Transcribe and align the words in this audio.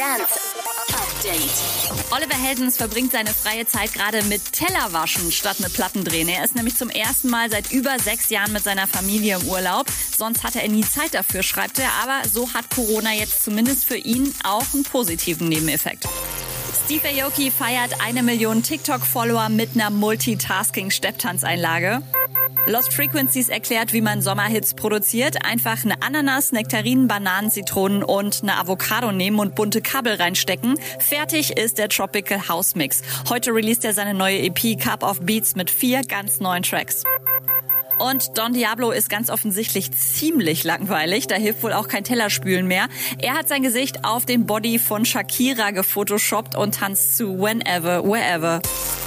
Dance 0.00 0.40
Update. 0.94 1.52
Oliver 2.10 2.42
Heldens 2.42 2.78
verbringt 2.78 3.12
seine 3.12 3.34
freie 3.34 3.66
Zeit 3.66 3.92
gerade 3.92 4.22
mit 4.22 4.54
Tellerwaschen 4.54 5.30
statt 5.30 5.60
mit 5.60 5.74
Plattendrehen. 5.74 6.26
Er 6.26 6.42
ist 6.42 6.54
nämlich 6.54 6.74
zum 6.74 6.88
ersten 6.88 7.28
Mal 7.28 7.50
seit 7.50 7.70
über 7.70 7.98
sechs 7.98 8.30
Jahren 8.30 8.54
mit 8.54 8.64
seiner 8.64 8.86
Familie 8.86 9.36
im 9.36 9.46
Urlaub. 9.46 9.88
Sonst 10.16 10.42
hatte 10.42 10.62
er 10.62 10.70
nie 10.70 10.86
Zeit 10.86 11.12
dafür, 11.12 11.42
schreibt 11.42 11.78
er. 11.78 11.90
Aber 12.02 12.26
so 12.26 12.54
hat 12.54 12.74
Corona 12.74 13.12
jetzt 13.12 13.44
zumindest 13.44 13.84
für 13.84 13.98
ihn 13.98 14.34
auch 14.42 14.64
einen 14.72 14.84
positiven 14.84 15.50
Nebeneffekt. 15.50 16.08
Steve 16.86 17.22
Aoki 17.22 17.50
feiert 17.50 18.00
eine 18.00 18.22
Million 18.22 18.62
TikTok-Follower 18.62 19.50
mit 19.50 19.74
einer 19.74 19.90
Multitasking-Stepptanzeinlage. 19.90 22.00
Lost 22.70 22.92
Frequencies 22.92 23.48
erklärt, 23.48 23.92
wie 23.92 24.00
man 24.00 24.22
Sommerhits 24.22 24.74
produziert. 24.74 25.44
Einfach 25.44 25.84
eine 25.84 26.02
Ananas, 26.02 26.52
Nektarinen, 26.52 27.08
Bananen, 27.08 27.50
Zitronen 27.50 28.04
und 28.04 28.42
eine 28.42 28.58
Avocado 28.58 29.10
nehmen 29.10 29.40
und 29.40 29.56
bunte 29.56 29.80
Kabel 29.80 30.14
reinstecken. 30.14 30.78
Fertig 31.00 31.56
ist 31.56 31.78
der 31.78 31.88
Tropical 31.88 32.48
House 32.48 32.76
Mix. 32.76 33.02
Heute 33.28 33.52
released 33.52 33.84
er 33.84 33.92
seine 33.92 34.14
neue 34.14 34.38
EP 34.38 34.78
Cup 34.80 35.02
of 35.02 35.20
Beats 35.20 35.56
mit 35.56 35.68
vier 35.68 36.02
ganz 36.02 36.38
neuen 36.38 36.62
Tracks. 36.62 37.02
Und 37.98 38.38
Don 38.38 38.52
Diablo 38.52 38.92
ist 38.92 39.10
ganz 39.10 39.30
offensichtlich 39.30 39.90
ziemlich 39.90 40.62
langweilig. 40.62 41.26
Da 41.26 41.34
hilft 41.34 41.64
wohl 41.64 41.72
auch 41.72 41.88
kein 41.88 42.04
Tellerspülen 42.04 42.68
mehr. 42.68 42.86
Er 43.18 43.34
hat 43.34 43.48
sein 43.48 43.64
Gesicht 43.64 44.04
auf 44.04 44.26
den 44.26 44.46
Body 44.46 44.78
von 44.78 45.04
Shakira 45.04 45.72
gefotoshoppt 45.72 46.56
und 46.56 46.76
tanzt 46.76 47.16
zu 47.16 47.36
Whenever, 47.36 48.04
Wherever. 48.04 48.62